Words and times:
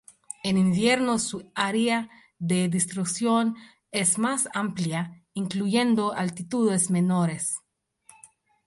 En 0.43 0.57
invierno, 0.57 1.19
su 1.19 1.51
área 1.53 2.09
de 2.39 2.67
distribución 2.69 3.55
es 3.91 4.17
más 4.17 4.49
amplia, 4.55 5.23
incluyendo 5.35 6.13
altitudes 6.13 6.89
menores. 6.89 7.59